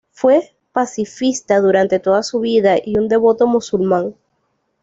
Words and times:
Fue 0.09 0.55
pacifista 0.71 1.59
durante 1.59 1.99
toda 1.99 2.23
su 2.23 2.39
vida 2.39 2.75
y 2.83 2.97
un 2.97 3.07
devoto 3.07 3.45
musulmán. 3.45 4.15